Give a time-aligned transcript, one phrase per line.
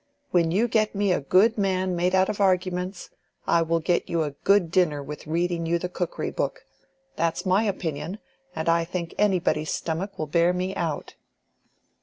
[0.31, 3.11] When you get me a good man made out of arguments,
[3.45, 6.65] I will get you a good dinner with reading you the cookery book.
[7.17, 8.17] That's my opinion,
[8.55, 11.13] and I think anybody's stomach will bear me out."